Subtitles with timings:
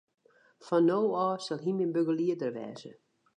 [0.67, 0.95] Fan no
[1.25, 2.91] ôf sil hy myn begelieder wêze.